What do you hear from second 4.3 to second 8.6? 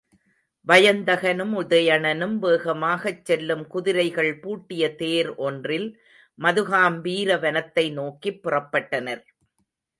பூட்டிய தேர் ஒன்றில் மதுகாம்பீர வனத்தை நோக்கிப்